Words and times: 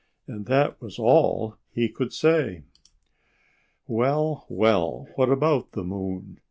And 0.25 0.47
that 0.47 0.81
was 0.81 0.97
all 0.97 1.57
he 1.75 1.87
could 1.87 2.11
say. 2.11 2.63
"Well, 3.85 4.47
well! 4.49 5.07
What 5.13 5.29
about 5.29 5.73
the 5.73 5.83
moon!" 5.83 6.39